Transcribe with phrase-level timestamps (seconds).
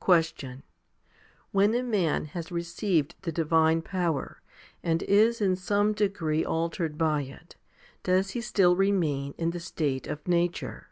[0.00, 0.62] Question.
[1.50, 4.42] When a man has received the divine power,
[4.82, 7.56] and is in some degree altered by it,
[8.02, 10.88] does he still remain in the state of nature